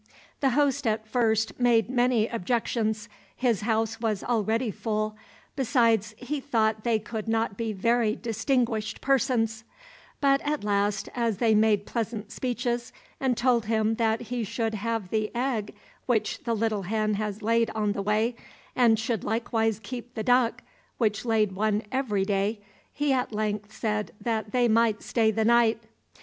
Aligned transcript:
The 0.39 0.49
host 0.57 0.87
at 0.87 1.05
first 1.07 1.59
made 1.59 1.87
many 1.87 2.27
objections, 2.27 3.07
his 3.35 3.61
house 3.61 3.99
was 4.01 4.23
already 4.23 4.71
full, 4.71 5.15
besides 5.55 6.15
he 6.17 6.39
thought 6.41 6.83
they 6.83 6.97
could 6.97 7.27
not 7.27 7.55
be 7.55 7.71
very 7.71 8.15
distinguished 8.15 8.99
persons; 8.99 9.63
but 10.19 10.41
at 10.41 10.63
last, 10.63 11.07
as 11.13 11.37
they 11.37 11.53
made 11.53 11.85
pleasant 11.85 12.31
speeches, 12.31 12.91
and 13.19 13.37
told 13.37 13.65
him 13.65 13.93
that 13.97 14.21
he 14.33 14.43
should 14.43 14.73
have 14.73 15.11
the 15.11 15.29
egg 15.35 15.75
which 16.07 16.45
the 16.45 16.55
little 16.55 16.81
hen 16.81 17.13
has 17.13 17.43
laid 17.43 17.69
on 17.75 17.91
the 17.91 18.01
way, 18.01 18.35
and 18.75 18.97
should 18.97 19.23
likewise 19.23 19.79
keep 19.83 20.15
the 20.15 20.23
duck, 20.23 20.63
which 20.97 21.25
laid 21.25 21.51
one 21.51 21.83
every 21.91 22.25
day, 22.25 22.59
he 22.91 23.13
at 23.13 23.33
length 23.33 23.71
said 23.71 24.13
that 24.19 24.51
they 24.51 24.67
might 24.67 25.03
stay 25.03 25.29
the 25.29 25.45
night. 25.45 25.79